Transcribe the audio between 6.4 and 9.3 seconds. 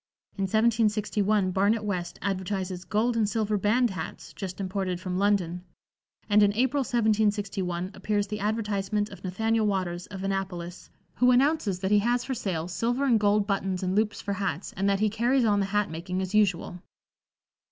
in April, 1761, appears the advertisement of